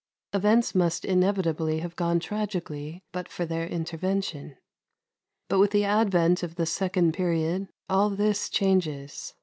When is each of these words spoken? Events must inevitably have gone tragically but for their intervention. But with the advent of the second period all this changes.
Events 0.33 0.73
must 0.73 1.05
inevitably 1.05 1.81
have 1.81 1.95
gone 1.95 2.19
tragically 2.19 3.03
but 3.11 3.27
for 3.29 3.45
their 3.45 3.67
intervention. 3.67 4.57
But 5.47 5.59
with 5.59 5.69
the 5.69 5.85
advent 5.85 6.41
of 6.41 6.55
the 6.55 6.65
second 6.65 7.13
period 7.13 7.67
all 7.87 8.09
this 8.09 8.49
changes. 8.49 9.35